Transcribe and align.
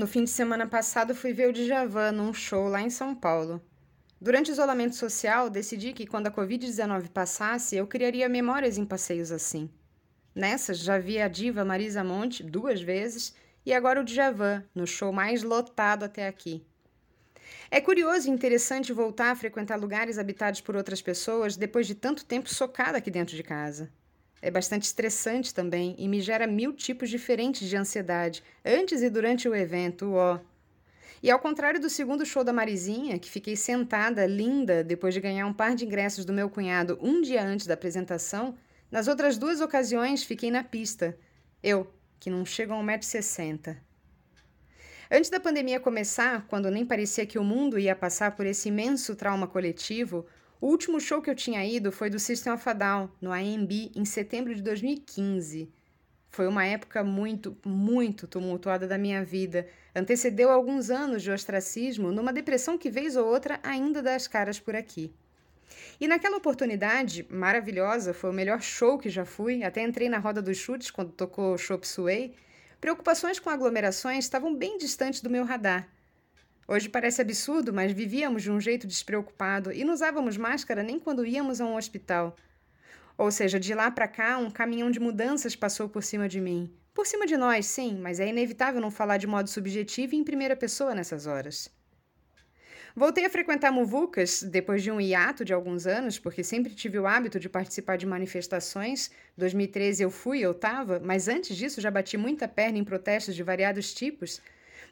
No 0.00 0.06
fim 0.06 0.24
de 0.24 0.30
semana 0.30 0.66
passado, 0.66 1.14
fui 1.14 1.34
ver 1.34 1.50
o 1.50 1.52
Djavan 1.52 2.12
num 2.12 2.32
show 2.32 2.68
lá 2.68 2.80
em 2.80 2.88
São 2.88 3.14
Paulo. 3.14 3.60
Durante 4.18 4.50
o 4.50 4.52
isolamento 4.52 4.96
social, 4.96 5.50
decidi 5.50 5.92
que 5.92 6.06
quando 6.06 6.26
a 6.26 6.30
Covid-19 6.30 7.10
passasse, 7.10 7.76
eu 7.76 7.86
criaria 7.86 8.26
memórias 8.26 8.78
em 8.78 8.86
passeios 8.86 9.30
assim. 9.30 9.68
Nessas, 10.34 10.78
já 10.78 10.96
vi 10.96 11.20
a 11.20 11.28
diva 11.28 11.66
Marisa 11.66 12.02
Monte 12.02 12.42
duas 12.42 12.80
vezes 12.80 13.34
e 13.66 13.74
agora 13.74 14.00
o 14.00 14.04
Djavan, 14.04 14.64
no 14.74 14.86
show 14.86 15.12
mais 15.12 15.42
lotado 15.42 16.04
até 16.04 16.26
aqui. 16.26 16.66
É 17.70 17.78
curioso 17.78 18.26
e 18.26 18.32
interessante 18.32 18.94
voltar 18.94 19.32
a 19.32 19.36
frequentar 19.36 19.78
lugares 19.78 20.16
habitados 20.16 20.62
por 20.62 20.76
outras 20.76 21.02
pessoas 21.02 21.58
depois 21.58 21.86
de 21.86 21.94
tanto 21.94 22.24
tempo 22.24 22.48
socada 22.48 22.96
aqui 22.96 23.10
dentro 23.10 23.36
de 23.36 23.42
casa. 23.42 23.92
É 24.42 24.50
bastante 24.50 24.84
estressante 24.84 25.54
também 25.54 25.94
e 25.98 26.08
me 26.08 26.20
gera 26.20 26.46
mil 26.46 26.72
tipos 26.72 27.10
diferentes 27.10 27.68
de 27.68 27.76
ansiedade, 27.76 28.42
antes 28.64 29.02
e 29.02 29.10
durante 29.10 29.48
o 29.48 29.54
evento, 29.54 30.12
ó. 30.14 30.40
E 31.22 31.30
ao 31.30 31.38
contrário 31.38 31.78
do 31.78 31.90
segundo 31.90 32.24
show 32.24 32.42
da 32.42 32.52
Marizinha, 32.52 33.18
que 33.18 33.30
fiquei 33.30 33.54
sentada, 33.54 34.24
linda, 34.24 34.82
depois 34.82 35.12
de 35.12 35.20
ganhar 35.20 35.46
um 35.46 35.52
par 35.52 35.74
de 35.74 35.84
ingressos 35.84 36.24
do 36.24 36.32
meu 36.32 36.48
cunhado 36.48 36.98
um 37.02 37.20
dia 37.20 37.44
antes 37.44 37.66
da 37.66 37.74
apresentação, 37.74 38.56
nas 38.90 39.06
outras 39.06 39.36
duas 39.36 39.60
ocasiões 39.60 40.24
fiquei 40.24 40.50
na 40.50 40.64
pista. 40.64 41.18
Eu, 41.62 41.92
que 42.18 42.30
não 42.30 42.46
chego 42.46 42.72
a 42.72 42.76
1,60m. 42.76 43.76
Antes 45.10 45.28
da 45.28 45.40
pandemia 45.40 45.78
começar, 45.78 46.46
quando 46.46 46.70
nem 46.70 46.86
parecia 46.86 47.26
que 47.26 47.38
o 47.38 47.44
mundo 47.44 47.78
ia 47.78 47.94
passar 47.94 48.34
por 48.36 48.46
esse 48.46 48.68
imenso 48.68 49.14
trauma 49.14 49.46
coletivo, 49.46 50.24
o 50.60 50.66
último 50.66 51.00
show 51.00 51.22
que 51.22 51.30
eu 51.30 51.34
tinha 51.34 51.64
ido 51.64 51.90
foi 51.90 52.10
do 52.10 52.18
System 52.18 52.52
of 52.52 52.68
a 52.68 52.72
Down, 52.74 53.08
no 53.20 53.32
AMB, 53.32 53.92
em 53.96 54.04
setembro 54.04 54.54
de 54.54 54.60
2015. 54.60 55.72
Foi 56.28 56.46
uma 56.46 56.66
época 56.66 57.02
muito, 57.02 57.56
muito 57.64 58.26
tumultuada 58.26 58.86
da 58.86 58.98
minha 58.98 59.24
vida. 59.24 59.66
Antecedeu 59.96 60.50
alguns 60.50 60.90
anos 60.90 61.22
de 61.22 61.30
ostracismo, 61.30 62.12
numa 62.12 62.32
depressão 62.32 62.76
que, 62.76 62.90
vez 62.90 63.16
ou 63.16 63.26
outra, 63.26 63.58
ainda 63.62 64.02
dá 64.02 64.14
as 64.14 64.28
caras 64.28 64.60
por 64.60 64.76
aqui. 64.76 65.12
E 65.98 66.06
naquela 66.06 66.36
oportunidade 66.36 67.26
maravilhosa, 67.30 68.12
foi 68.12 68.28
o 68.28 68.34
melhor 68.34 68.60
show 68.60 68.98
que 68.98 69.08
já 69.08 69.24
fui, 69.24 69.64
até 69.64 69.82
entrei 69.82 70.08
na 70.08 70.18
roda 70.18 70.42
dos 70.42 70.58
chutes 70.58 70.90
quando 70.90 71.12
tocou 71.12 71.56
Chop 71.56 71.86
Suey. 71.86 72.34
Preocupações 72.80 73.38
com 73.38 73.48
aglomerações 73.48 74.24
estavam 74.24 74.54
bem 74.54 74.76
distantes 74.78 75.20
do 75.20 75.30
meu 75.30 75.44
radar. 75.44 75.88
Hoje 76.72 76.88
parece 76.88 77.20
absurdo, 77.20 77.72
mas 77.72 77.90
vivíamos 77.90 78.44
de 78.44 78.50
um 78.52 78.60
jeito 78.60 78.86
despreocupado 78.86 79.72
e 79.72 79.82
não 79.82 79.92
usávamos 79.92 80.36
máscara 80.36 80.84
nem 80.84 81.00
quando 81.00 81.26
íamos 81.26 81.60
a 81.60 81.64
um 81.64 81.74
hospital. 81.74 82.36
Ou 83.18 83.28
seja, 83.32 83.58
de 83.58 83.74
lá 83.74 83.90
para 83.90 84.06
cá, 84.06 84.38
um 84.38 84.48
caminhão 84.48 84.88
de 84.88 85.00
mudanças 85.00 85.56
passou 85.56 85.88
por 85.88 86.04
cima 86.04 86.28
de 86.28 86.40
mim. 86.40 86.72
Por 86.94 87.08
cima 87.08 87.26
de 87.26 87.36
nós, 87.36 87.66
sim, 87.66 87.98
mas 88.00 88.20
é 88.20 88.28
inevitável 88.28 88.80
não 88.80 88.88
falar 88.88 89.16
de 89.16 89.26
modo 89.26 89.50
subjetivo 89.50 90.14
e 90.14 90.18
em 90.18 90.22
primeira 90.22 90.54
pessoa 90.54 90.94
nessas 90.94 91.26
horas. 91.26 91.68
Voltei 92.94 93.24
a 93.24 93.30
frequentar 93.30 93.72
muvucas 93.72 94.40
depois 94.40 94.80
de 94.80 94.92
um 94.92 95.00
hiato 95.00 95.44
de 95.44 95.52
alguns 95.52 95.88
anos, 95.88 96.20
porque 96.20 96.44
sempre 96.44 96.72
tive 96.72 97.00
o 97.00 97.06
hábito 97.08 97.40
de 97.40 97.48
participar 97.48 97.96
de 97.96 98.06
manifestações. 98.06 99.10
2013 99.36 100.04
eu 100.04 100.10
fui, 100.10 100.38
eu 100.38 100.52
estava, 100.52 101.00
mas 101.00 101.26
antes 101.26 101.56
disso 101.56 101.80
já 101.80 101.90
bati 101.90 102.16
muita 102.16 102.46
perna 102.46 102.78
em 102.78 102.84
protestos 102.84 103.34
de 103.34 103.42
variados 103.42 103.92
tipos. 103.92 104.40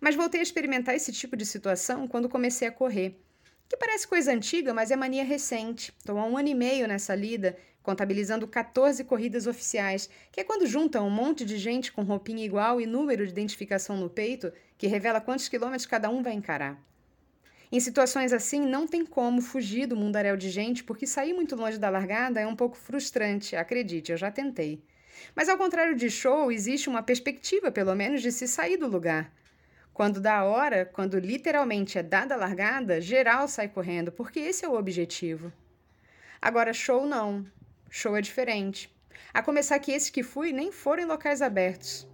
Mas 0.00 0.14
voltei 0.14 0.40
a 0.40 0.42
experimentar 0.42 0.94
esse 0.94 1.12
tipo 1.12 1.36
de 1.36 1.44
situação 1.44 2.06
quando 2.06 2.28
comecei 2.28 2.68
a 2.68 2.72
correr. 2.72 3.20
Que 3.68 3.76
parece 3.76 4.08
coisa 4.08 4.32
antiga, 4.32 4.72
mas 4.72 4.90
é 4.90 4.96
mania 4.96 5.24
recente. 5.24 5.92
Estou 5.98 6.18
há 6.18 6.24
um 6.24 6.38
ano 6.38 6.48
e 6.48 6.54
meio 6.54 6.88
nessa 6.88 7.14
lida, 7.14 7.56
contabilizando 7.82 8.46
14 8.46 9.04
corridas 9.04 9.46
oficiais, 9.46 10.08
que 10.32 10.40
é 10.40 10.44
quando 10.44 10.66
juntam 10.66 11.06
um 11.06 11.10
monte 11.10 11.44
de 11.44 11.58
gente 11.58 11.92
com 11.92 12.02
roupinha 12.02 12.44
igual 12.44 12.80
e 12.80 12.86
número 12.86 13.24
de 13.26 13.32
identificação 13.32 13.96
no 13.96 14.08
peito, 14.08 14.52
que 14.76 14.86
revela 14.86 15.20
quantos 15.20 15.48
quilômetros 15.48 15.86
cada 15.86 16.08
um 16.08 16.22
vai 16.22 16.32
encarar. 16.32 16.78
Em 17.70 17.80
situações 17.80 18.32
assim, 18.32 18.60
não 18.60 18.86
tem 18.86 19.04
como 19.04 19.42
fugir 19.42 19.86
do 19.86 19.96
mundaréu 19.96 20.36
de 20.36 20.48
gente, 20.48 20.82
porque 20.82 21.06
sair 21.06 21.34
muito 21.34 21.54
longe 21.54 21.78
da 21.78 21.90
largada 21.90 22.40
é 22.40 22.46
um 22.46 22.56
pouco 22.56 22.76
frustrante, 22.76 23.54
acredite, 23.54 24.10
eu 24.10 24.16
já 24.16 24.30
tentei. 24.30 24.82
Mas 25.34 25.48
ao 25.48 25.58
contrário 25.58 25.94
de 25.94 26.08
show, 26.08 26.50
existe 26.50 26.88
uma 26.88 27.02
perspectiva, 27.02 27.70
pelo 27.70 27.94
menos, 27.94 28.22
de 28.22 28.32
se 28.32 28.48
sair 28.48 28.78
do 28.78 28.86
lugar. 28.86 29.30
Quando 29.98 30.20
dá 30.20 30.36
a 30.36 30.44
hora, 30.44 30.86
quando 30.86 31.18
literalmente 31.18 31.98
é 31.98 32.04
dada 32.04 32.34
a 32.34 32.38
largada, 32.38 33.00
geral 33.00 33.48
sai 33.48 33.66
correndo, 33.66 34.12
porque 34.12 34.38
esse 34.38 34.64
é 34.64 34.68
o 34.68 34.76
objetivo. 34.76 35.52
Agora, 36.40 36.72
show 36.72 37.04
não. 37.04 37.44
Show 37.90 38.16
é 38.16 38.20
diferente. 38.20 38.88
A 39.34 39.42
começar 39.42 39.76
que 39.80 39.90
esses 39.90 40.08
que 40.08 40.22
fui 40.22 40.52
nem 40.52 40.70
foram 40.70 41.02
em 41.02 41.06
locais 41.06 41.42
abertos. 41.42 42.06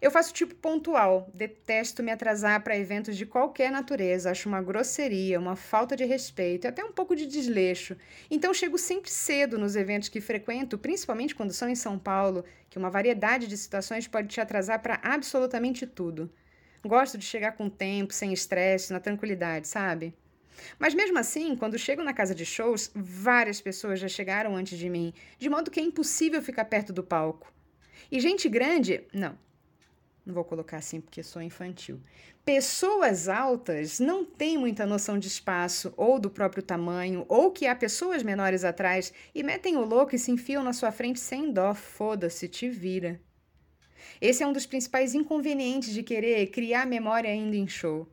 Eu 0.00 0.10
faço 0.10 0.32
tipo 0.32 0.54
pontual, 0.54 1.30
detesto 1.32 2.02
me 2.02 2.10
atrasar 2.10 2.62
para 2.62 2.76
eventos 2.76 3.16
de 3.16 3.24
qualquer 3.24 3.70
natureza, 3.70 4.30
acho 4.30 4.48
uma 4.48 4.60
grosseria, 4.60 5.38
uma 5.38 5.56
falta 5.56 5.96
de 5.96 6.04
respeito 6.04 6.66
até 6.66 6.84
um 6.84 6.92
pouco 6.92 7.14
de 7.14 7.26
desleixo. 7.26 7.96
Então 8.30 8.52
chego 8.52 8.76
sempre 8.76 9.10
cedo 9.10 9.58
nos 9.58 9.76
eventos 9.76 10.08
que 10.08 10.20
frequento, 10.20 10.76
principalmente 10.76 11.34
quando 11.34 11.52
são 11.52 11.68
em 11.68 11.74
São 11.74 11.98
Paulo, 11.98 12.44
que 12.68 12.78
uma 12.78 12.90
variedade 12.90 13.46
de 13.46 13.56
situações 13.56 14.08
pode 14.08 14.28
te 14.28 14.40
atrasar 14.40 14.80
para 14.80 15.00
absolutamente 15.02 15.86
tudo. 15.86 16.30
Gosto 16.84 17.16
de 17.16 17.24
chegar 17.24 17.52
com 17.52 17.70
tempo, 17.70 18.12
sem 18.12 18.32
estresse, 18.32 18.92
na 18.92 19.00
tranquilidade, 19.00 19.68
sabe? 19.68 20.14
Mas 20.78 20.94
mesmo 20.94 21.18
assim, 21.18 21.56
quando 21.56 21.78
chego 21.78 22.02
na 22.02 22.12
casa 22.12 22.34
de 22.34 22.44
shows, 22.44 22.90
várias 22.94 23.60
pessoas 23.60 23.98
já 23.98 24.08
chegaram 24.08 24.56
antes 24.56 24.78
de 24.78 24.88
mim, 24.88 25.12
de 25.38 25.48
modo 25.48 25.70
que 25.70 25.80
é 25.80 25.82
impossível 25.82 26.42
ficar 26.42 26.64
perto 26.66 26.92
do 26.92 27.02
palco. 27.02 27.52
E 28.10 28.20
gente 28.20 28.48
grande, 28.48 29.04
não, 29.12 29.38
não 30.24 30.34
vou 30.34 30.44
colocar 30.44 30.78
assim 30.78 31.00
porque 31.00 31.22
sou 31.22 31.42
infantil. 31.42 32.00
Pessoas 32.44 33.28
altas 33.28 34.00
não 34.00 34.24
têm 34.24 34.56
muita 34.56 34.86
noção 34.86 35.18
de 35.18 35.28
espaço 35.28 35.92
ou 35.96 36.18
do 36.18 36.30
próprio 36.30 36.62
tamanho, 36.62 37.24
ou 37.28 37.50
que 37.50 37.66
há 37.66 37.74
pessoas 37.74 38.22
menores 38.22 38.64
atrás 38.64 39.12
e 39.34 39.42
metem 39.42 39.76
o 39.76 39.84
louco 39.84 40.14
e 40.14 40.18
se 40.18 40.30
enfiam 40.30 40.62
na 40.62 40.72
sua 40.72 40.90
frente 40.90 41.20
sem 41.20 41.52
dó. 41.52 41.74
Foda-se, 41.74 42.48
te 42.48 42.68
vira. 42.68 43.20
Esse 44.20 44.42
é 44.42 44.46
um 44.46 44.52
dos 44.52 44.66
principais 44.66 45.14
inconvenientes 45.14 45.92
de 45.92 46.02
querer 46.02 46.46
criar 46.48 46.86
memória 46.86 47.30
ainda 47.30 47.56
em 47.56 47.66
show. 47.66 48.08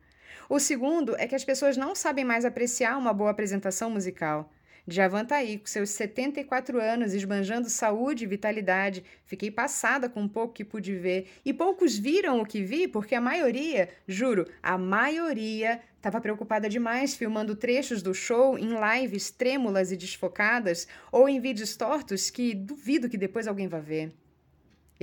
O 0.48 0.58
segundo 0.58 1.16
é 1.16 1.26
que 1.26 1.34
as 1.34 1.44
pessoas 1.44 1.76
não 1.76 1.94
sabem 1.94 2.24
mais 2.24 2.44
apreciar 2.44 2.98
uma 2.98 3.12
boa 3.12 3.30
apresentação 3.30 3.90
musical. 3.90 4.50
Djavan 4.86 5.24
tá 5.24 5.36
aí, 5.36 5.58
com 5.58 5.66
seus 5.66 5.90
74 5.90 6.80
anos, 6.80 7.14
esbanjando 7.14 7.70
saúde 7.70 8.24
e 8.24 8.26
vitalidade. 8.26 9.04
Fiquei 9.24 9.50
passada 9.50 10.08
com 10.08 10.24
o 10.24 10.28
pouco 10.28 10.54
que 10.54 10.64
pude 10.64 10.96
ver. 10.96 11.28
E 11.44 11.52
poucos 11.52 11.96
viram 11.96 12.40
o 12.40 12.46
que 12.46 12.64
vi, 12.64 12.88
porque 12.88 13.14
a 13.14 13.20
maioria, 13.20 13.88
juro, 14.08 14.46
a 14.60 14.76
maioria 14.76 15.80
estava 15.96 16.20
preocupada 16.20 16.68
demais 16.68 17.14
filmando 17.14 17.54
trechos 17.54 18.02
do 18.02 18.12
show 18.12 18.58
em 18.58 18.70
lives 18.74 19.30
trêmulas 19.30 19.92
e 19.92 19.96
desfocadas 19.96 20.88
ou 21.12 21.28
em 21.28 21.40
vídeos 21.40 21.76
tortos 21.76 22.28
que 22.28 22.52
duvido 22.52 23.08
que 23.08 23.16
depois 23.16 23.46
alguém 23.46 23.68
vá 23.68 23.78
ver. 23.78 24.12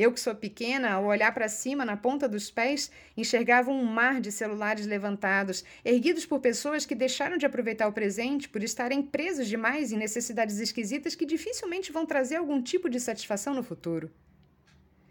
Eu, 0.02 0.14
que 0.14 0.20
sou 0.22 0.34
pequena, 0.34 0.92
ao 0.92 1.04
olhar 1.04 1.34
para 1.34 1.50
cima, 1.50 1.84
na 1.84 1.98
ponta 1.98 2.26
dos 2.26 2.50
pés, 2.50 2.90
enxergava 3.18 3.70
um 3.70 3.84
mar 3.84 4.22
de 4.22 4.32
celulares 4.32 4.86
levantados, 4.86 5.62
erguidos 5.84 6.26
por 6.26 6.40
pessoas 6.40 6.86
que 6.86 6.96
deixaram 6.96 7.36
de 7.36 7.46
aproveitar 7.46 7.86
o 7.86 7.92
presente 7.92 8.48
por 8.48 8.64
estarem 8.64 9.02
presos 9.02 9.46
demais 9.46 9.92
em 9.92 9.98
necessidades 9.98 10.58
esquisitas 10.60 11.16
que 11.16 11.26
dificilmente 11.26 11.92
vão 11.92 12.06
trazer 12.06 12.38
algum 12.38 12.62
tipo 12.62 12.90
de 12.90 12.98
satisfação 12.98 13.54
no 13.54 13.62
futuro. 13.62 14.10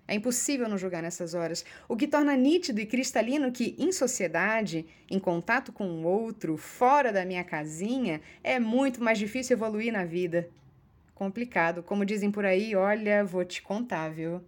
É 0.07 0.15
impossível 0.15 0.67
não 0.71 0.79
julgar 0.79 1.03
nessas 1.03 1.35
horas, 1.35 1.67
o 1.87 1.95
que 1.95 2.09
torna 2.09 2.35
nítido 2.35 2.81
e 2.81 2.87
cristalino 2.87 3.53
que, 3.53 3.77
em 3.79 3.93
sociedade, 3.93 4.87
em 5.11 5.19
contato 5.19 5.71
com 5.71 5.87
o 5.87 6.05
outro, 6.05 6.57
fora 6.57 7.13
da 7.13 7.27
minha 7.27 7.45
casinha, 7.45 8.23
é 8.43 8.59
muito 8.59 9.05
mais 9.05 9.19
difícil 9.19 9.55
evoluir 9.55 9.93
na 9.93 10.07
vida. 10.07 10.49
Complicado, 11.15 11.83
como 11.83 12.07
dizem 12.07 12.31
por 12.31 12.47
aí, 12.47 12.75
olha, 12.75 13.23
vou 13.23 13.45
te 13.45 13.61
contar, 13.61 14.09
viu? 14.09 14.41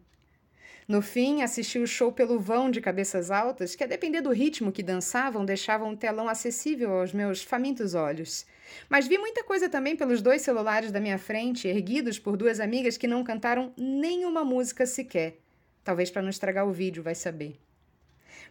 No 0.91 1.01
fim, 1.01 1.41
assisti 1.41 1.78
o 1.78 1.87
show 1.87 2.11
pelo 2.11 2.41
vão 2.41 2.69
de 2.69 2.81
cabeças 2.81 3.31
altas, 3.31 3.77
que 3.77 3.84
a 3.84 3.87
depender 3.87 4.22
do 4.22 4.33
ritmo 4.33 4.72
que 4.72 4.83
dançavam, 4.83 5.45
deixavam 5.45 5.91
um 5.91 5.97
telão 5.97 6.28
acessível 6.28 6.91
aos 6.95 7.13
meus 7.13 7.45
famintos 7.45 7.95
olhos. 7.95 8.45
Mas 8.89 9.07
vi 9.07 9.16
muita 9.16 9.45
coisa 9.45 9.69
também 9.69 9.95
pelos 9.95 10.21
dois 10.21 10.42
celulares 10.42 10.91
da 10.91 10.98
minha 10.98 11.16
frente, 11.16 11.69
erguidos 11.69 12.19
por 12.19 12.37
duas 12.37 12.59
amigas 12.59 12.97
que 12.97 13.07
não 13.07 13.22
cantaram 13.22 13.72
nenhuma 13.77 14.45
música 14.45 14.84
sequer. 14.84 15.37
Talvez 15.84 16.10
para 16.10 16.22
não 16.22 16.28
estragar 16.28 16.66
o 16.66 16.72
vídeo, 16.72 17.04
vai 17.04 17.15
saber. 17.15 17.57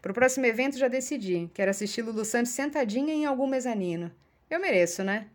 Para 0.01 0.13
o 0.13 0.15
próximo 0.15 0.45
evento 0.45 0.77
já 0.77 0.87
decidi. 0.87 1.49
Quero 1.53 1.71
assistir 1.71 2.03
Lulu 2.03 2.23
Santos 2.23 2.53
sentadinha 2.53 3.13
em 3.13 3.25
algum 3.25 3.47
mezanino. 3.47 4.09
Eu 4.49 4.61
mereço, 4.61 5.03
né? 5.03 5.27